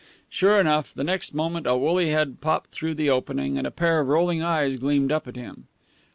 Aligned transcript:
Sure 0.29 0.59
enough, 0.59 0.95
the 0.95 1.03
next 1.03 1.31
moment 1.31 1.67
a 1.67 1.77
woolly 1.77 2.09
head 2.09 2.41
popped 2.41 2.71
through 2.71 2.95
the 2.95 3.07
opening, 3.07 3.55
and 3.55 3.67
a 3.67 3.69
pair 3.69 3.99
of 3.99 4.07
rolling 4.07 4.41
eyes 4.41 4.77
gleamed 4.77 5.11
up 5.11 5.27
at 5.27 5.35
him. 5.35 5.67